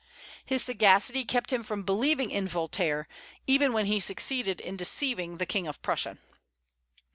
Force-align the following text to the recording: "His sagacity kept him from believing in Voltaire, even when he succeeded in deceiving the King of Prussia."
"His 0.43 0.63
sagacity 0.63 1.23
kept 1.25 1.53
him 1.53 1.61
from 1.61 1.83
believing 1.83 2.31
in 2.31 2.47
Voltaire, 2.47 3.07
even 3.45 3.71
when 3.71 3.85
he 3.85 3.99
succeeded 3.99 4.59
in 4.59 4.75
deceiving 4.75 5.37
the 5.37 5.45
King 5.45 5.67
of 5.67 5.79
Prussia." 5.83 6.17